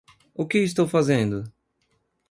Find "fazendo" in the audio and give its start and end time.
0.87-1.43